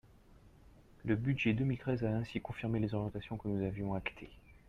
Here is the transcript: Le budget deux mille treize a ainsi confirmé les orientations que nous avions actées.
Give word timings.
Le 1.05 1.15
budget 1.15 1.53
deux 1.53 1.63
mille 1.63 1.77
treize 1.77 2.03
a 2.03 2.09
ainsi 2.09 2.41
confirmé 2.41 2.79
les 2.79 2.95
orientations 2.95 3.37
que 3.37 3.47
nous 3.47 3.63
avions 3.63 3.93
actées. 3.93 4.31